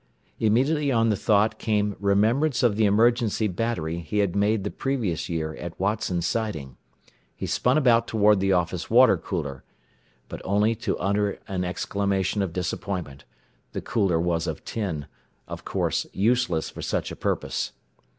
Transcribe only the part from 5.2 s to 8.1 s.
year at Watson Siding. He spun about